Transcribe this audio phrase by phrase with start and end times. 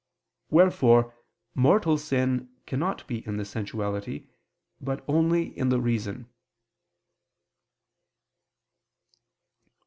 [0.49, 1.13] Wherefore
[1.53, 4.29] mortal sin cannot be in the sensuality,
[4.79, 6.27] but only in the reason.